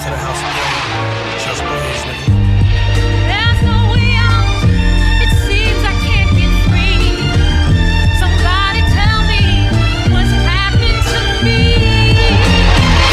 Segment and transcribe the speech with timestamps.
[0.00, 0.72] to the house again.
[1.44, 2.32] Just blaze, nigga.
[3.28, 4.64] There's no way out.
[5.20, 7.20] It seems I can't get free.
[8.16, 9.68] Somebody tell me
[10.08, 11.60] what's happening to me.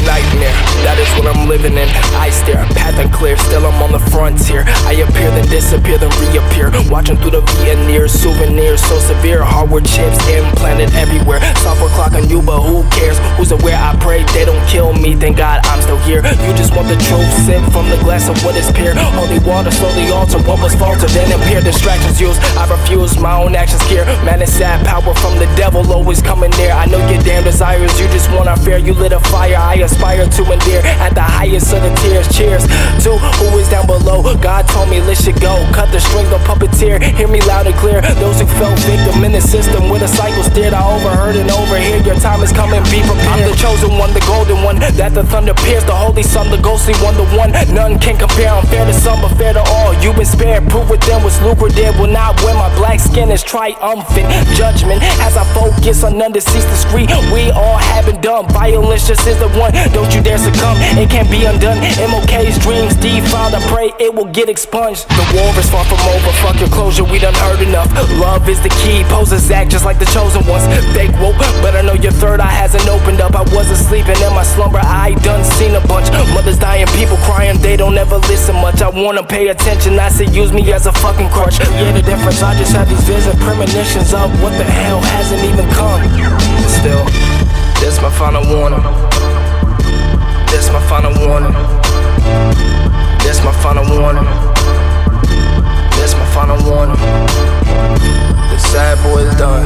[0.08, 0.56] nightmare.
[0.88, 1.90] That is what I'm living in.
[2.16, 4.64] I stare, path unclear, still I'm on the frontier.
[4.88, 6.72] I appear, then disappear, then reappear.
[6.88, 9.44] Watching through the veneers, souvenirs so severe.
[9.44, 11.44] Hardware chips implanted everywhere.
[11.60, 13.20] Software clock on you, but who cares?
[13.36, 13.76] Who's aware?
[13.76, 15.16] I pray they don't kill me.
[15.16, 18.72] Thank God I'm You just want the truth, sip from the glass of what is
[18.72, 18.96] pure.
[18.96, 21.60] Holy water slowly alter what was faltered, then appear.
[21.60, 22.40] Distractions used.
[22.56, 24.06] I refuse my own actions here.
[24.24, 26.72] Man, it's sad power from the devil always coming near.
[26.72, 28.78] I know your damn desires, you just want unfair.
[28.78, 32.32] You lit a fire, I aspire to endear at the highest of the tiers.
[32.32, 32.64] Cheers
[33.04, 34.24] to who is down below.
[34.40, 35.60] God told me, let shit go.
[35.76, 37.04] Cut the string, the puppeteer.
[37.04, 38.00] Hear me loud and clear.
[38.24, 40.72] Those who fell victim in the system with a cycle steered.
[40.74, 42.00] I overheard and overhear.
[42.00, 43.47] Your time is coming, be prepared.
[43.58, 44.78] I'm chosen one, the golden one.
[44.78, 45.88] That the thunder pierced.
[45.88, 47.50] The holy son, the ghostly one, the one.
[47.74, 48.54] None can compare.
[48.54, 49.98] Unfair to some, but fair to all.
[49.98, 50.70] You've been spared.
[50.70, 51.98] Prove with them what's lucrative.
[51.98, 52.54] Will not win.
[52.54, 54.30] My black skin is triumphant.
[54.54, 57.10] Judgment as I focus on undeceased discreet.
[57.34, 58.46] We all haven't done.
[58.54, 59.74] Violence just is the one.
[59.90, 60.78] Don't you dare succumb.
[60.94, 61.82] It can't be undone.
[61.98, 63.58] MLK's dreams defiled.
[63.58, 65.10] I pray it will get expunged.
[65.10, 66.32] The war is far from over.
[66.46, 67.10] Fuck your closure.
[67.10, 67.90] We done heard enough.
[68.22, 69.02] Love is the key.
[69.10, 70.70] Poses act just like the chosen ones.
[70.94, 73.27] Fake woke, but I know your third eye hasn't opened up.
[73.58, 74.78] I wasn't sleeping in my slumber.
[74.78, 76.12] I done seen a bunch.
[76.38, 77.58] Mothers dying, people crying.
[77.58, 78.84] They don't ever listen much.
[78.84, 79.98] I wanna pay attention.
[79.98, 81.58] I say use me as a fucking crutch.
[81.60, 82.44] Yeah, the difference.
[82.44, 86.06] I just have these visions, premonitions of what the hell hasn't even come.
[86.70, 87.04] Still,
[87.82, 88.84] this my final warning.
[90.54, 91.54] This my final warning.
[93.26, 94.30] This my final warning.
[95.98, 97.02] This my final warning.
[98.54, 99.66] The sad boy is done.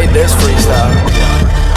[0.00, 1.69] They this freestyle.